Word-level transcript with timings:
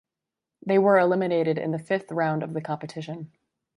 They 0.65 0.79
were 0.79 0.97
eliminated 0.97 1.59
in 1.59 1.69
the 1.69 1.77
fifth 1.77 2.11
round 2.11 2.41
of 2.41 2.53
the 2.55 2.61
competition. 2.61 3.31